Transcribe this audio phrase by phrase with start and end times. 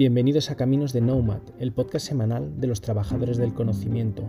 [0.00, 4.22] Bienvenidos a Caminos de Nomad, el podcast semanal de los trabajadores del conocimiento.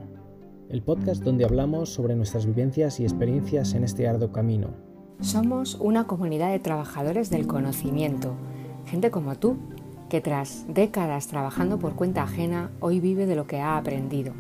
[0.68, 4.71] El podcast donde hablamos sobre nuestras vivencias y experiencias en este arduo camino.
[5.21, 8.36] Somos una comunidad de trabajadores del conocimiento,
[8.86, 9.55] gente como tú,
[10.09, 14.34] que tras décadas trabajando por cuenta ajena, hoy vive de lo que ha aprendido.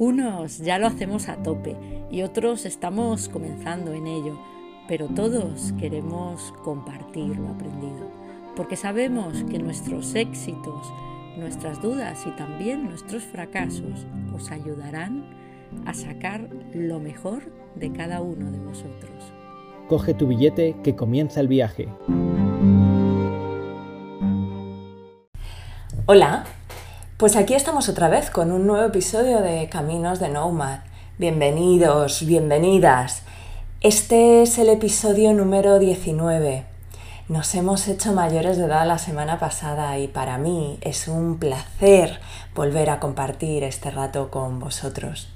[0.00, 1.76] Unos ya lo hacemos a tope
[2.10, 4.40] y otros estamos comenzando en ello,
[4.88, 8.23] pero todos queremos compartir lo aprendido
[8.56, 10.92] porque sabemos que nuestros éxitos,
[11.36, 15.24] nuestras dudas y también nuestros fracasos os ayudarán
[15.86, 17.42] a sacar lo mejor
[17.74, 19.32] de cada uno de vosotros.
[19.88, 21.88] Coge tu billete que comienza el viaje.
[26.06, 26.44] Hola,
[27.16, 30.80] pues aquí estamos otra vez con un nuevo episodio de Caminos de Nomad.
[31.18, 33.22] Bienvenidos, bienvenidas.
[33.80, 36.73] Este es el episodio número 19
[37.28, 42.20] nos hemos hecho mayores de edad la semana pasada y para mí es un placer
[42.54, 45.28] volver a compartir este rato con vosotros.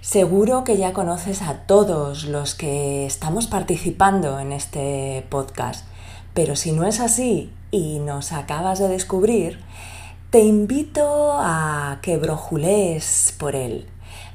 [0.00, 5.86] Seguro que ya conoces a todos los que estamos participando en este podcast,
[6.34, 9.60] pero si no es así y nos acabas de descubrir,
[10.30, 13.86] te invito a que brojulees por él.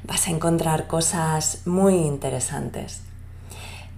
[0.04, 3.02] Vas a encontrar cosas muy interesantes.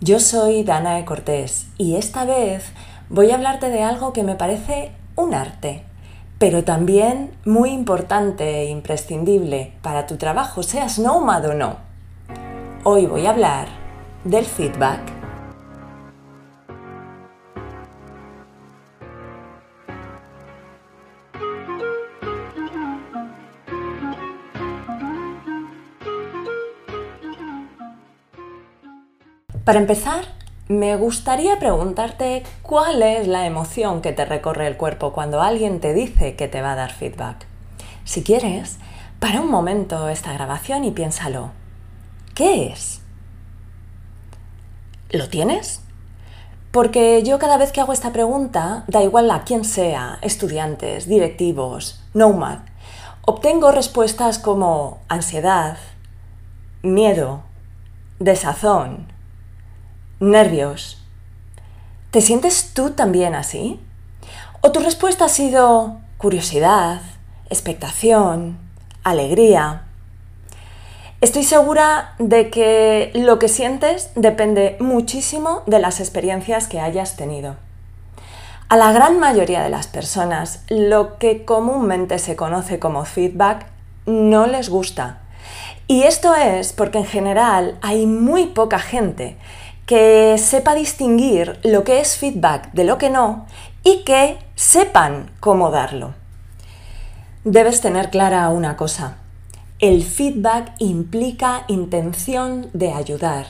[0.03, 2.65] Yo soy Danae Cortés y esta vez
[3.11, 5.83] voy a hablarte de algo que me parece un arte,
[6.39, 11.77] pero también muy importante e imprescindible para tu trabajo, seas nómada o no.
[12.83, 13.69] Hoy voy a hablar
[14.25, 15.20] del feedback.
[29.71, 30.25] Para empezar,
[30.67, 35.95] me gustaría preguntarte cuál es la emoción que te recorre el cuerpo cuando alguien te
[35.95, 37.47] dice que te va a dar feedback.
[38.03, 38.79] Si quieres,
[39.21, 41.53] para un momento esta grabación y piénsalo.
[42.35, 43.01] ¿Qué es?
[45.11, 45.83] ¿Lo tienes?
[46.73, 52.03] Porque yo cada vez que hago esta pregunta, da igual a quién sea, estudiantes, directivos,
[52.13, 52.59] nomad,
[53.25, 55.77] obtengo respuestas como ansiedad,
[56.83, 57.45] miedo,
[58.19, 59.10] desazón,
[60.21, 61.03] nervios.
[62.11, 63.81] ¿Te sientes tú también así?
[64.61, 67.01] ¿O tu respuesta ha sido curiosidad,
[67.49, 68.59] expectación,
[69.03, 69.85] alegría?
[71.23, 77.57] Estoy segura de que lo que sientes depende muchísimo de las experiencias que hayas tenido.
[78.69, 83.67] A la gran mayoría de las personas lo que comúnmente se conoce como feedback
[84.07, 85.19] no les gusta.
[85.87, 89.37] Y esto es porque en general hay muy poca gente
[89.87, 93.47] que sepa distinguir lo que es feedback de lo que no
[93.83, 96.15] y que sepan cómo darlo.
[97.45, 99.17] Debes tener clara una cosa.
[99.79, 103.47] El feedback implica intención de ayudar.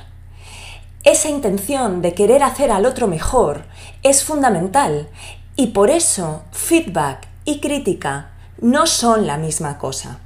[1.03, 3.65] Esa intención de querer hacer al otro mejor
[4.03, 5.09] es fundamental
[5.57, 8.31] y por eso feedback y crítica
[8.61, 10.21] no son la misma cosa.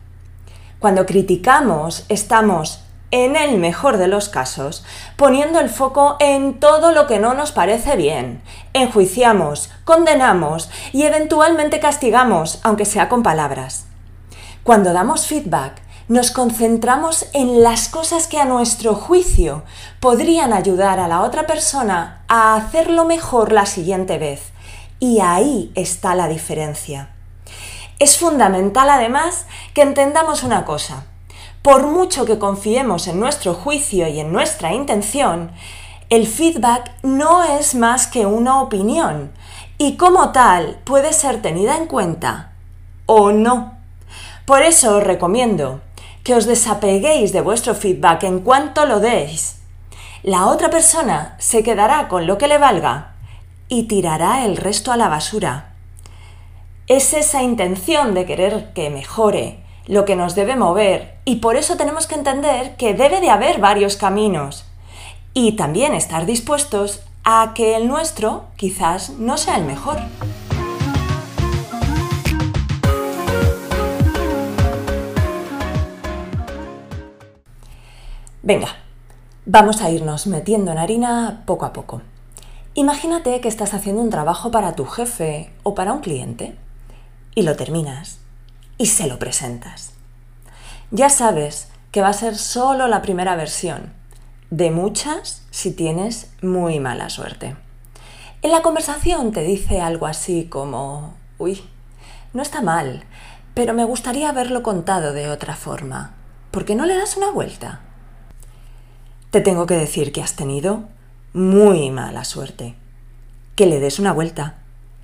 [0.78, 2.83] Cuando criticamos estamos
[3.14, 7.52] en el mejor de los casos, poniendo el foco en todo lo que no nos
[7.52, 8.42] parece bien.
[8.72, 13.86] Enjuiciamos, condenamos y eventualmente castigamos, aunque sea con palabras.
[14.64, 19.62] Cuando damos feedback, nos concentramos en las cosas que a nuestro juicio
[20.00, 24.50] podrían ayudar a la otra persona a hacerlo mejor la siguiente vez.
[24.98, 27.10] Y ahí está la diferencia.
[28.00, 31.04] Es fundamental además que entendamos una cosa
[31.64, 35.50] por mucho que confiemos en nuestro juicio y en nuestra intención,
[36.10, 39.32] el feedback no es más que una opinión
[39.78, 42.52] y como tal puede ser tenida en cuenta
[43.06, 43.78] o no.
[44.44, 45.80] Por eso os recomiendo
[46.22, 49.60] que os desapeguéis de vuestro feedback en cuanto lo deis.
[50.22, 53.14] La otra persona se quedará con lo que le valga
[53.68, 55.72] y tirará el resto a la basura.
[56.88, 61.76] Es esa intención de querer que mejore, lo que nos debe mover y por eso
[61.76, 64.64] tenemos que entender que debe de haber varios caminos
[65.34, 69.98] y también estar dispuestos a que el nuestro quizás no sea el mejor.
[78.42, 78.68] Venga,
[79.46, 82.02] vamos a irnos metiendo en harina poco a poco.
[82.74, 86.54] Imagínate que estás haciendo un trabajo para tu jefe o para un cliente
[87.34, 88.23] y lo terminas
[88.78, 89.92] y se lo presentas.
[90.90, 93.92] Ya sabes que va a ser solo la primera versión,
[94.50, 97.56] de muchas si tienes muy mala suerte.
[98.42, 101.62] En la conversación te dice algo así como, uy,
[102.32, 103.04] no está mal,
[103.54, 106.14] pero me gustaría haberlo contado de otra forma.
[106.50, 107.80] ¿Por qué no le das una vuelta?
[109.30, 110.84] Te tengo que decir que has tenido
[111.32, 112.76] muy mala suerte.
[113.56, 114.56] Que le des una vuelta,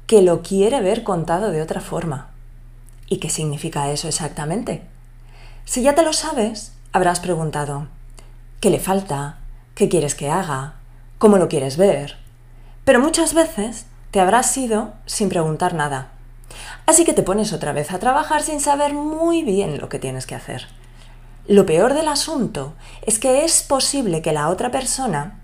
[0.06, 2.30] que lo quiere ver contado de otra forma.
[3.10, 4.82] ¿Y qué significa eso exactamente?
[5.64, 7.88] Si ya te lo sabes, habrás preguntado,
[8.60, 9.38] ¿qué le falta?
[9.74, 10.74] ¿Qué quieres que haga?
[11.18, 12.18] ¿Cómo lo quieres ver?
[12.84, 16.12] Pero muchas veces te habrás ido sin preguntar nada.
[16.86, 20.24] Así que te pones otra vez a trabajar sin saber muy bien lo que tienes
[20.24, 20.68] que hacer.
[21.48, 25.40] Lo peor del asunto es que es posible que la otra persona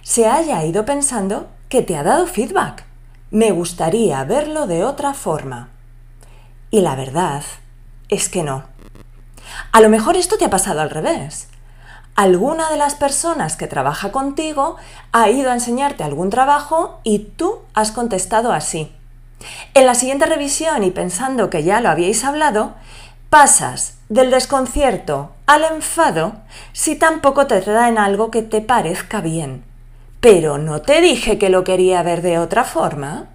[0.00, 2.84] se haya ido pensando que te ha dado feedback.
[3.30, 5.71] Me gustaría verlo de otra forma.
[6.72, 7.42] Y la verdad
[8.08, 8.64] es que no.
[9.72, 11.48] A lo mejor esto te ha pasado al revés.
[12.16, 14.76] Alguna de las personas que trabaja contigo
[15.12, 18.90] ha ido a enseñarte algún trabajo y tú has contestado así.
[19.74, 22.72] En la siguiente revisión y pensando que ya lo habíais hablado,
[23.28, 26.36] pasas del desconcierto al enfado
[26.72, 29.62] si tampoco te traen algo que te parezca bien.
[30.22, 33.26] Pero no te dije que lo quería ver de otra forma.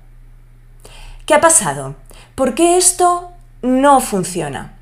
[1.28, 1.96] ¿Qué ha pasado?
[2.38, 3.32] ¿Por qué esto
[3.64, 4.76] no funciona?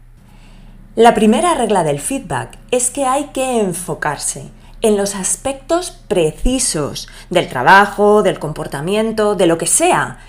[0.98, 4.50] La primera regla del feedback es que hay que enfocarse
[4.81, 10.19] en los aspectos precisos del trabajo, del comportamiento, de lo que sea,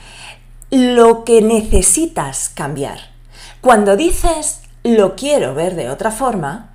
[0.70, 3.00] lo que necesitas cambiar.
[3.60, 6.74] Cuando dices lo quiero ver de otra forma,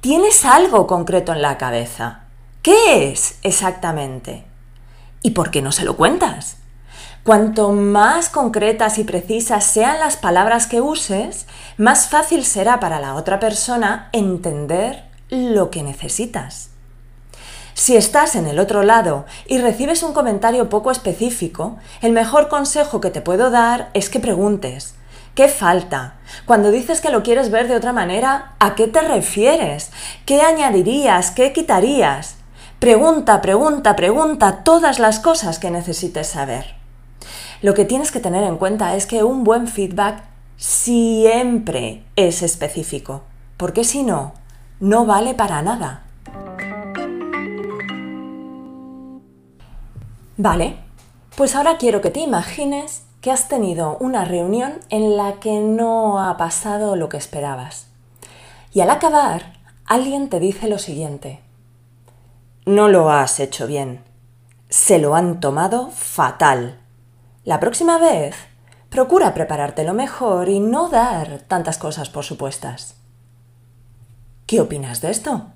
[0.00, 2.22] tienes algo concreto en la cabeza.
[2.62, 4.46] ¿Qué es exactamente?
[5.20, 6.56] ¿Y por qué no se lo cuentas?
[7.22, 13.14] Cuanto más concretas y precisas sean las palabras que uses, más fácil será para la
[13.14, 16.70] otra persona entender lo que necesitas.
[17.74, 23.00] Si estás en el otro lado y recibes un comentario poco específico, el mejor consejo
[23.00, 24.94] que te puedo dar es que preguntes,
[25.34, 26.14] ¿qué falta?
[26.46, 29.92] Cuando dices que lo quieres ver de otra manera, ¿a qué te refieres?
[30.26, 31.30] ¿Qué añadirías?
[31.30, 32.36] ¿Qué quitarías?
[32.80, 36.79] Pregunta, pregunta, pregunta todas las cosas que necesites saber.
[37.62, 40.24] Lo que tienes que tener en cuenta es que un buen feedback
[40.56, 43.22] siempre es específico,
[43.58, 44.32] porque si no,
[44.80, 46.04] no vale para nada.
[50.38, 50.76] Vale,
[51.36, 56.18] pues ahora quiero que te imagines que has tenido una reunión en la que no
[56.18, 57.88] ha pasado lo que esperabas.
[58.72, 59.52] Y al acabar,
[59.84, 61.40] alguien te dice lo siguiente.
[62.64, 64.02] No lo has hecho bien.
[64.70, 66.79] Se lo han tomado fatal.
[67.42, 68.36] La próxima vez,
[68.90, 72.96] procura preparártelo mejor y no dar tantas cosas por supuestas.
[74.46, 75.46] ¿Qué opinas de esto?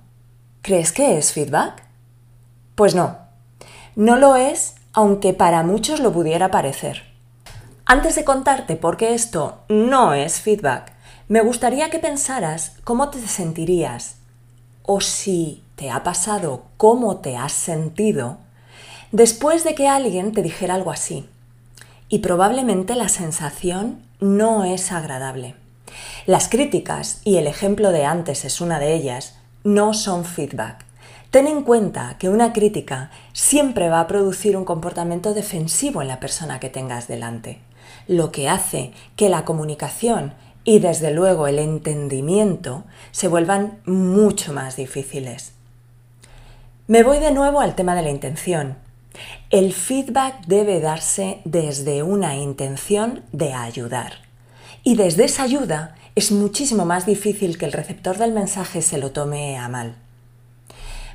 [0.63, 1.83] ¿Crees que es feedback?
[2.73, 3.19] Pues no,
[3.95, 7.03] no lo es, aunque para muchos lo pudiera parecer.
[7.85, 10.91] Antes de contarte por qué esto no es feedback,
[11.27, 14.15] me gustaría que pensaras cómo te sentirías
[14.81, 18.37] o si te ha pasado cómo te has sentido
[19.11, 21.29] después de que alguien te dijera algo así
[22.15, 25.53] y probablemente la sensación no es agradable.
[26.25, 29.35] Las críticas, y el ejemplo de antes es una de ellas,
[29.65, 30.85] no son feedback.
[31.29, 36.21] Ten en cuenta que una crítica siempre va a producir un comportamiento defensivo en la
[36.21, 37.59] persona que tengas delante,
[38.07, 44.77] lo que hace que la comunicación y desde luego el entendimiento se vuelvan mucho más
[44.77, 45.51] difíciles.
[46.87, 48.84] Me voy de nuevo al tema de la intención.
[49.49, 54.13] El feedback debe darse desde una intención de ayudar.
[54.83, 59.11] Y desde esa ayuda es muchísimo más difícil que el receptor del mensaje se lo
[59.11, 59.95] tome a mal.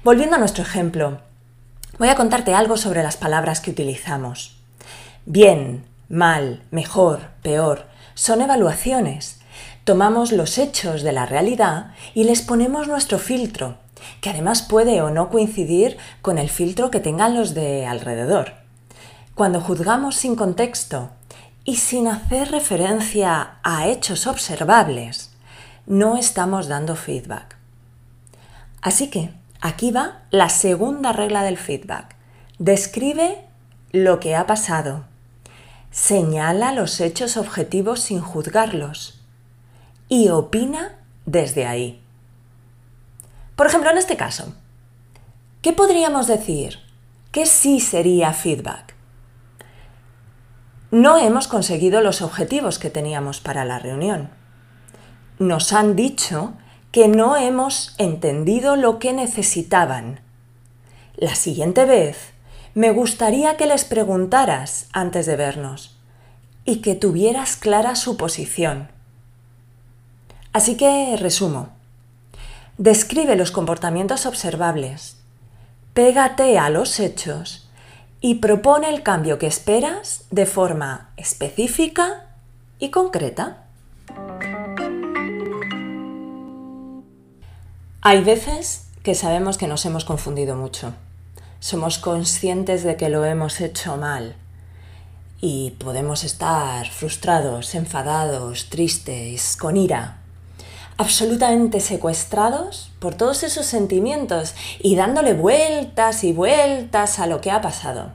[0.05, 1.21] Volviendo a nuestro ejemplo,
[1.99, 4.57] voy a contarte algo sobre las palabras que utilizamos.
[5.27, 9.40] Bien, mal, mejor, peor, son evaluaciones.
[9.85, 13.79] Tomamos los hechos de la realidad y les ponemos nuestro filtro,
[14.21, 18.53] que además puede o no coincidir con el filtro que tengan los de alrededor.
[19.35, 21.11] Cuando juzgamos sin contexto
[21.65, 25.31] y sin hacer referencia a hechos observables,
[25.87, 27.57] no estamos dando feedback.
[28.83, 32.17] Así que aquí va la segunda regla del feedback.
[32.59, 33.45] Describe
[33.93, 35.05] lo que ha pasado.
[35.91, 39.20] Señala los hechos objetivos sin juzgarlos.
[40.11, 42.03] Y opina desde ahí.
[43.57, 44.53] Por ejemplo, en este caso,
[45.63, 46.81] ¿qué podríamos decir
[47.31, 48.97] que sí sería feedback?
[50.91, 54.31] No hemos conseguido los objetivos que teníamos para la reunión.
[55.39, 56.55] Nos han dicho
[56.91, 60.21] que no hemos entendido lo que necesitaban.
[61.15, 62.33] La siguiente vez
[62.75, 65.97] me gustaría que les preguntaras antes de vernos.
[66.65, 68.89] y que tuvieras clara su posición.
[70.53, 71.69] Así que resumo.
[72.77, 75.17] Describe los comportamientos observables,
[75.95, 77.69] pégate a los hechos
[78.21, 82.27] y propone el cambio que esperas de forma específica
[82.79, 83.65] y concreta.
[88.03, 90.95] Hay veces que sabemos que nos hemos confundido mucho.
[91.61, 94.35] Somos conscientes de que lo hemos hecho mal
[95.41, 100.20] y podemos estar frustrados, enfadados, tristes, con ira,
[101.01, 107.63] absolutamente secuestrados por todos esos sentimientos y dándole vueltas y vueltas a lo que ha
[107.63, 108.13] pasado.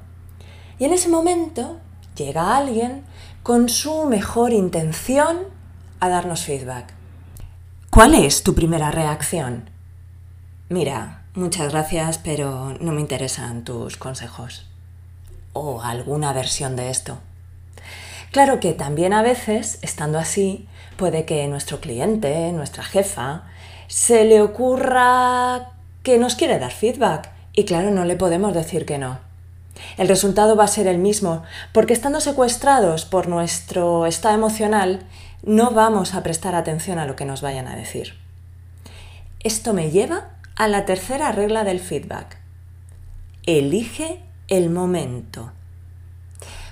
[0.77, 1.80] Y en ese momento
[2.15, 3.04] llega alguien
[3.42, 5.39] con su mejor intención
[6.00, 6.94] a darnos feedback.
[7.89, 9.68] ¿Cuál es tu primera reacción?
[10.70, 14.68] Mira, muchas gracias, pero no me interesan tus consejos.
[15.54, 17.18] O alguna versión de esto.
[18.36, 23.44] Claro que también a veces, estando así, puede que nuestro cliente, nuestra jefa,
[23.88, 25.70] se le ocurra
[26.04, 29.20] que nos quiere dar feedback y claro, no le podemos decir que no.
[29.96, 35.04] El resultado va a ser el mismo, porque estando secuestrados por nuestro estado emocional,
[35.42, 38.15] no vamos a prestar atención a lo que nos vayan a decir.
[39.46, 42.38] Esto me lleva a la tercera regla del feedback.
[43.46, 45.44] Elige el momento.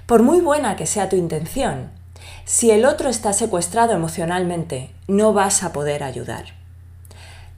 [0.05, 1.91] Por muy buena que sea tu intención,
[2.45, 6.45] si el otro está secuestrado emocionalmente, no vas a poder ayudar.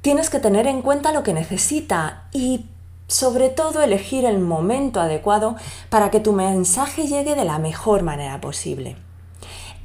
[0.02, 2.68] Tienes que tener en cuenta lo que necesita y
[3.08, 5.56] sobre todo elegir el momento adecuado
[5.90, 8.96] para que tu mensaje llegue de la mejor manera posible.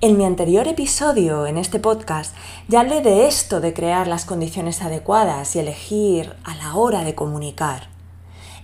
[0.02, 2.34] En mi anterior episodio en este podcast
[2.68, 7.14] ya hablé de esto de crear las condiciones adecuadas y elegir a la hora de
[7.14, 7.89] comunicar.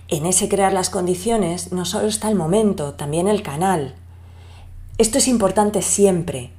[0.09, 3.93] En ese crear las condiciones no solo está el momento, también el canal.
[4.97, 6.51] Esto es importante siempre,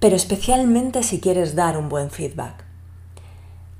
[0.00, 2.64] pero especialmente si quieres dar un buen feedback.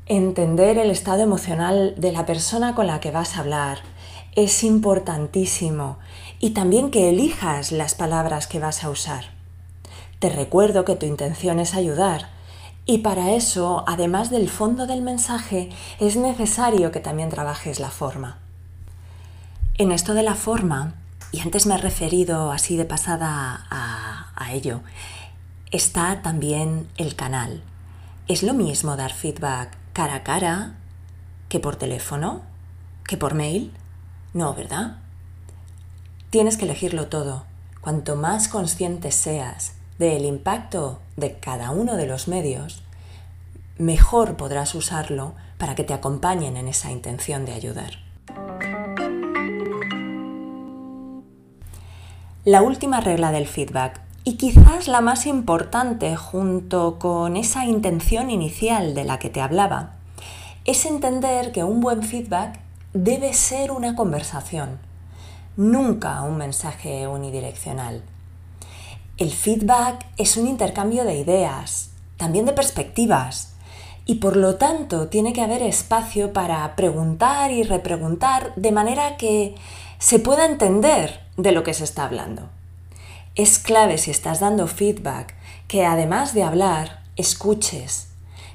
[0.05, 3.79] Entender el estado emocional de la persona con la que vas a hablar
[4.35, 5.97] es importantísimo
[6.39, 9.31] y también que elijas las palabras que vas a usar.
[10.19, 12.29] Te recuerdo que tu intención es ayudar
[12.85, 15.71] y para eso, además del fondo del mensaje,
[16.01, 18.46] es necesario que también trabajes la forma.
[19.79, 20.95] En esto de la forma,
[21.33, 24.81] y antes me he referido así de pasada a, ello,
[25.71, 27.63] está también el canal.
[28.27, 30.77] Es lo mismo dar feedback cara a cara
[31.51, 32.41] que por teléfono,
[33.07, 33.71] que por mail.
[34.33, 34.97] No, ¿verdad?
[36.31, 37.45] Tienes que elegirlo todo.
[37.83, 42.83] Cuanto más consciente seas del impacto de cada uno de los medios,
[43.77, 48.06] mejor podrás usarlo para que te acompañen en esa intención de ayudar.
[52.47, 58.95] La última regla del feedback, y quizás la más importante junto con esa intención inicial
[58.95, 59.95] de la que te hablaba,
[60.65, 62.61] es entender que un buen feedback
[62.93, 64.79] debe ser una conversación,
[65.57, 68.05] nunca un mensaje unidireccional.
[69.17, 73.55] El feedback es un intercambio de ideas, también de perspectivas,
[74.05, 79.57] y por lo tanto tiene que haber espacio para preguntar y repreguntar de manera que
[79.99, 82.49] se pueda entender de lo que se está hablando.
[83.35, 85.35] Es clave si estás dando feedback
[85.69, 88.09] que además de hablar, escuches,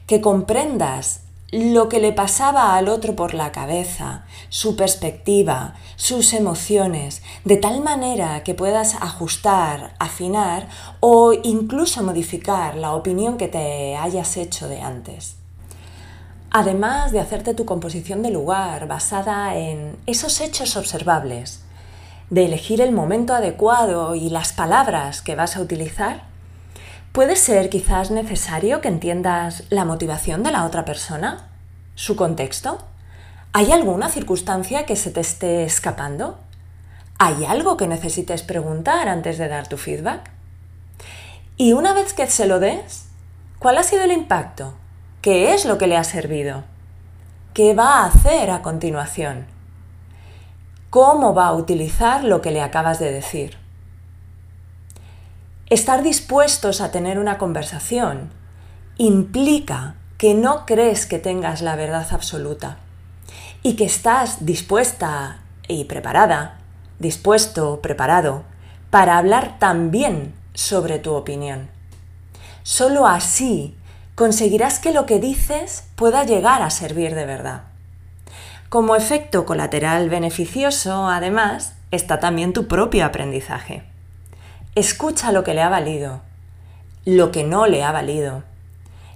[0.08, 1.22] que comprendas
[1.52, 7.82] lo que le pasaba al otro por la cabeza, su perspectiva, sus emociones, de tal
[7.82, 10.70] manera que puedas ajustar, afinar
[11.02, 15.36] o incluso modificar la opinión que te hayas hecho de antes.
[16.52, 21.64] Además de hacerte tu composición de lugar basada en esos hechos observables,
[22.32, 26.32] de elegir el momento adecuado y las palabras que vas a utilizar,
[27.12, 31.50] ¿Puede ser quizás necesario que entiendas la motivación de la otra persona?
[31.94, 32.78] ¿Su contexto?
[33.52, 36.40] ¿Hay alguna circunstancia que se te esté escapando?
[37.20, 40.32] ¿Hay algo que necesites preguntar antes de dar tu feedback?
[41.58, 43.08] Y una vez que se lo des,
[43.60, 44.74] ¿cuál ha sido el impacto?
[45.22, 46.64] ¿Qué es lo que le ha servido?
[47.54, 49.48] ¿Qué va a hacer a continuación?
[50.92, 53.58] ¿Cómo va a utilizar lo que le acabas de decir?
[55.68, 58.30] Estar dispuestos a tener una conversación
[58.98, 62.80] implica que no crees que tengas la verdad absoluta
[63.64, 66.58] y que estás dispuesta y preparada,
[67.00, 68.44] dispuesto, preparado,
[68.90, 71.70] para hablar también sobre tu opinión.
[72.64, 73.78] Solo así
[74.16, 77.71] conseguirás que lo que dices pueda llegar a servir de verdad.
[78.72, 83.84] Como efecto colateral beneficioso, además, está también tu propio aprendizaje.
[84.76, 86.22] escucha lo que le ha valido,
[87.04, 88.44] lo que no le ha valido.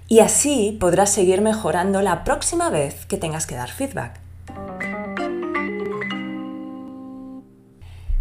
[0.08, 4.20] Y así podrás seguir mejorando la próxima vez que tengas que dar feedback.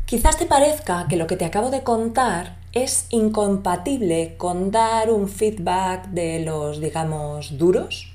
[0.06, 5.28] Quizás te parezca que lo que te acabo de contar es incompatible con dar un
[5.28, 8.14] feedback de los, digamos, duros.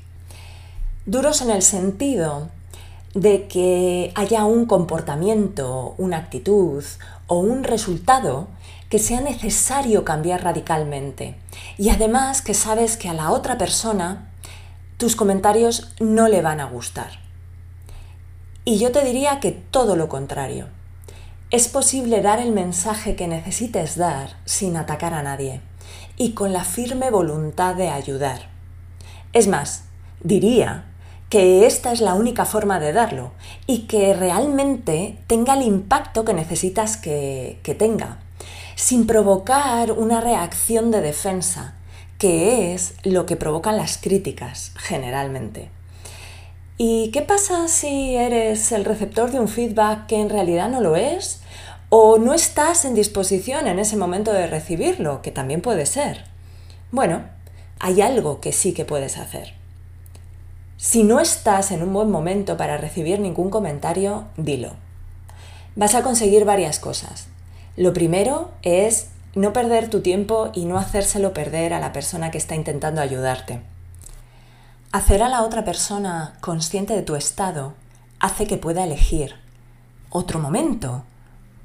[1.05, 2.49] Duros en el sentido
[3.15, 6.85] de que haya un comportamiento, una actitud
[7.27, 8.49] o un resultado
[8.89, 11.37] que sea necesario cambiar radicalmente.
[11.79, 14.31] Y además que sabes que a la otra persona
[14.97, 17.21] tus comentarios no le van a gustar.
[18.65, 20.67] Y yo te diría que todo lo contrario.
[21.51, 25.61] Es posible dar el mensaje que necesites dar sin atacar a nadie
[26.17, 28.51] y con la firme voluntad de ayudar.
[29.33, 29.85] Es más,
[30.23, 30.90] diría
[31.31, 33.31] que esta es la única forma de darlo
[33.69, 38.19] y que realmente tenga el impacto que necesitas que, tenga,
[38.75, 41.75] sin provocar una reacción de defensa,
[42.19, 45.71] que es lo que provocan las críticas generalmente.
[46.77, 50.97] ¿Y qué pasa si eres el receptor de un feedback que en realidad no lo
[50.97, 51.43] es?
[51.91, 56.25] ¿O no estás en disposición en ese momento de recibirlo, que también puede ser?
[56.91, 57.23] Bueno,
[57.79, 59.60] hay algo que sí que puedes hacer.
[60.83, 64.73] Si no estás en un buen momento para recibir ningún comentario, dilo.
[65.77, 67.27] Vas a conseguir varias cosas.
[67.77, 72.39] Lo primero es no perder tu tiempo y no hacérselo perder a la persona que
[72.39, 73.61] está intentando ayudarte.
[74.91, 77.75] Hacer a la otra persona consciente de tu estado
[78.19, 79.35] hace que pueda elegir
[80.09, 81.05] otro momento,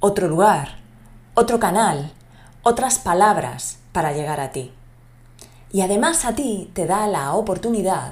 [0.01, 0.79] otro lugar,
[1.35, 2.11] otro canal,
[2.63, 4.73] otras palabras para llegar a ti.
[5.71, 8.11] Y además a ti te da la oportunidad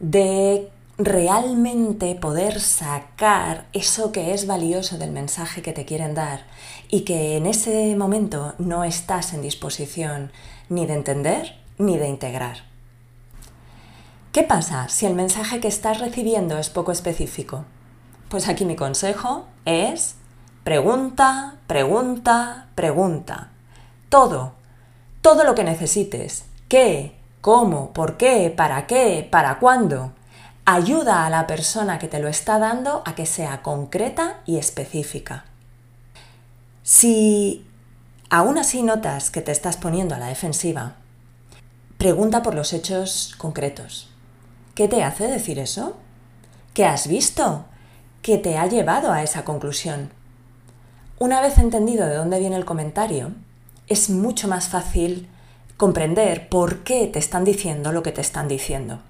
[0.00, 6.44] de realmente poder sacar eso que es valioso del mensaje que te quieren dar
[6.88, 10.30] y que en ese momento no estás en disposición
[10.68, 12.58] ni de entender ni de integrar.
[14.32, 17.64] ¿Qué pasa si el mensaje que estás recibiendo es poco específico?
[18.28, 20.16] Pues aquí mi consejo es
[20.64, 23.50] pregunta, pregunta, pregunta.
[24.08, 24.54] Todo,
[25.22, 26.46] todo lo que necesites.
[26.68, 27.16] ¿Qué?
[27.44, 27.92] ¿Cómo?
[27.92, 28.48] ¿Por qué?
[28.48, 29.28] ¿Para qué?
[29.30, 30.12] ¿Para cuándo?
[30.64, 35.44] Ayuda a la persona que te lo está dando a que sea concreta y específica.
[36.82, 37.66] Si
[38.30, 40.94] aún así notas que te estás poniendo a la defensiva,
[41.98, 44.08] pregunta por los hechos concretos.
[44.74, 45.98] ¿Qué te hace decir eso?
[46.72, 47.66] ¿Qué has visto?
[48.22, 50.10] ¿Qué te ha llevado a esa conclusión?
[51.18, 53.32] Una vez entendido de dónde viene el comentario,
[53.86, 55.28] es mucho más fácil
[55.84, 59.00] comprender por qué te están diciendo lo que te están diciendo.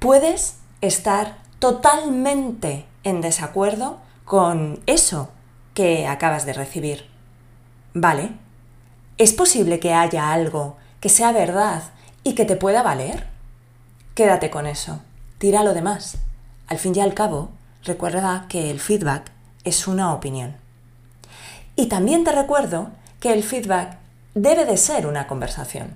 [0.00, 5.30] Puedes estar totalmente en desacuerdo con eso
[5.72, 7.08] que acabas de recibir.
[7.92, 8.32] ¿Vale?
[9.16, 11.84] ¿Es posible que haya algo que sea verdad
[12.24, 13.28] y que te pueda valer?
[14.16, 15.02] Quédate con eso,
[15.38, 16.16] tira lo demás.
[16.66, 17.50] Al fin y al cabo,
[17.84, 19.30] recuerda que el feedback
[19.62, 20.56] es una opinión.
[21.76, 22.90] Y también te recuerdo
[23.20, 23.98] que el feedback
[24.34, 25.94] debe de ser una conversación.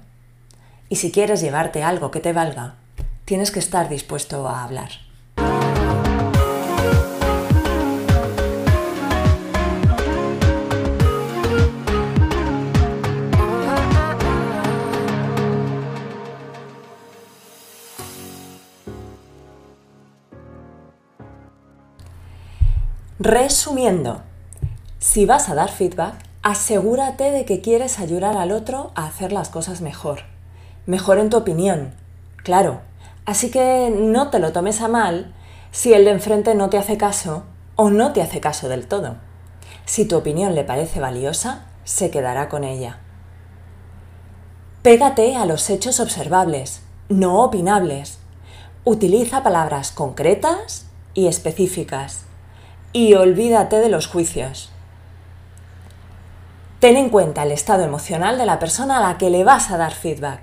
[0.88, 2.76] Y si quieres llevarte algo que te valga,
[3.24, 4.90] tienes que estar dispuesto a hablar.
[23.20, 24.22] Resumiendo,
[25.00, 29.48] si vas a dar feedback, asegúrate de que quieres ayudar al otro a hacer las
[29.48, 30.20] cosas mejor.
[30.86, 31.94] Mejor en tu opinión,
[32.42, 32.80] claro.
[33.26, 35.34] Así que no te lo tomes a mal
[35.70, 37.44] si el de enfrente no te hace caso
[37.76, 39.16] o no te hace caso del todo.
[39.84, 42.98] Si tu opinión le parece valiosa, se quedará con ella.
[44.82, 48.18] Pégate a los hechos observables, no opinables.
[48.84, 52.22] Utiliza palabras concretas y específicas
[52.92, 54.70] y olvídate de los juicios.
[56.80, 59.76] Ten en cuenta el estado emocional de la persona a la que le vas a
[59.76, 60.40] dar feedback.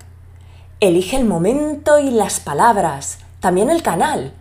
[0.80, 4.34] Elige el momento y las palabras, también el canal.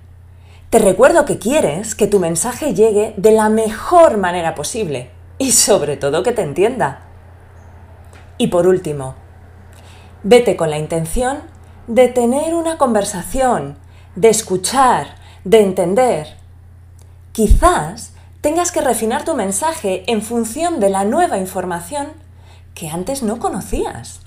[0.70, 5.96] Te recuerdo que quieres que tu mensaje llegue de la mejor manera posible y sobre
[5.96, 7.02] todo que te entienda.
[8.38, 9.14] Y por último,
[10.24, 11.42] vete con la intención
[11.87, 13.78] de tener una conversación,
[14.16, 16.44] de escuchar, de entender
[17.35, 18.12] Quizás
[18.44, 22.09] tengas que refinar tu mensaje en función de la nueva información
[22.74, 24.20] que antes no conocías.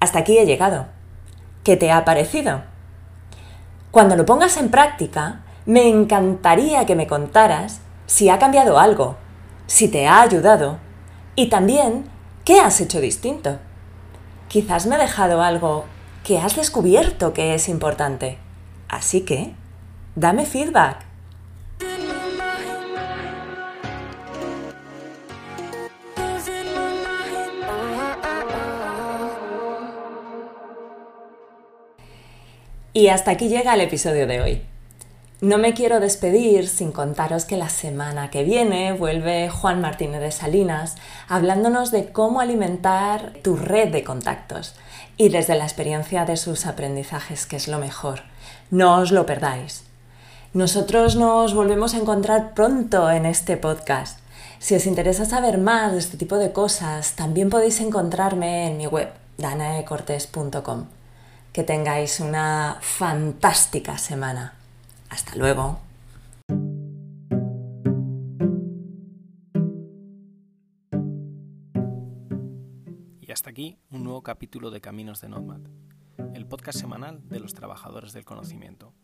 [0.00, 0.86] Hasta aquí he llegado.
[1.62, 2.62] ¿Qué te ha parecido?
[3.92, 9.14] Cuando lo pongas en práctica, me encantaría que me contaras si ha cambiado algo,
[9.68, 10.78] si te ha ayudado
[11.36, 12.06] Y también,
[12.44, 13.60] ¿qué has hecho distinto?
[14.48, 15.84] Quizás me he dejado algo
[16.24, 18.36] que has descubierto que es importante.
[18.88, 19.54] Así que,
[20.16, 21.07] dame feedback.
[32.98, 34.62] Y hasta aquí llega el episodio de hoy.
[35.40, 40.32] No me quiero despedir sin contaros que la semana que viene vuelve Juan Martínez de
[40.32, 40.96] Salinas
[41.28, 44.74] hablándonos de cómo alimentar tu red de contactos
[45.16, 48.22] y desde la experiencia de sus aprendizajes, que es lo mejor.
[48.72, 49.84] No os lo perdáis.
[50.52, 54.18] Nosotros nos volvemos a encontrar pronto en este podcast.
[54.58, 58.88] Si os interesa saber más de este tipo de cosas, también podéis encontrarme en mi
[58.88, 60.97] web, danaecortes.com.
[61.58, 64.54] Que tengáis una fantástica semana.
[65.10, 65.80] Hasta luego.
[73.20, 75.62] Y hasta aquí un nuevo capítulo de Caminos de Nomad,
[76.32, 78.94] el podcast semanal de los trabajadores del conocimiento.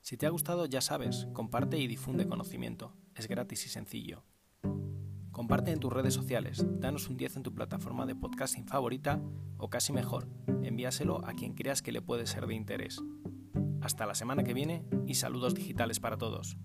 [0.00, 2.94] Si te ha gustado, ya sabes, comparte y difunde conocimiento.
[3.16, 4.22] Es gratis y sencillo.
[5.38, 9.20] Comparte en tus redes sociales, danos un 10 en tu plataforma de podcasting favorita
[9.56, 10.26] o casi mejor,
[10.64, 13.00] envíaselo a quien creas que le puede ser de interés.
[13.80, 16.58] Hasta la semana que viene y saludos digitales para todos.